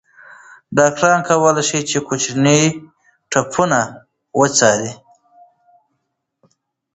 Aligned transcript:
ډاکټران 0.77 1.19
کولی 1.27 1.63
شي 1.89 1.99
کوچني 2.07 2.59
ټپونه 3.31 3.79
وڅاري. 4.39 4.91